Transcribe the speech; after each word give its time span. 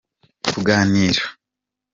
kuganira. 0.53 1.21